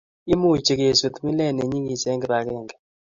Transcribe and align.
imuchi 0.33 0.73
kesut 0.79 1.15
milet 1.23 1.53
ne 1.55 1.63
nyegis 1.69 2.03
eng' 2.09 2.21
kibagenge 2.23 2.75